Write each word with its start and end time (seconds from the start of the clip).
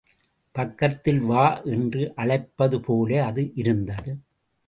பக்கத்தில் 0.55 1.19
வா 1.19 1.43
என்று 1.65 2.01
அழைப்பது 2.15 2.79
போல 2.81 3.25
அது 3.25 3.43
இருந்தது. 3.55 4.13